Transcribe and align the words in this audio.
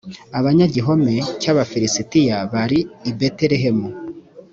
abanyagihome 0.39 1.13
cy 1.41 1.47
abafilisitiya 1.51 2.37
bari 2.53 2.79
i 3.09 3.11
betelehemu 3.17 3.89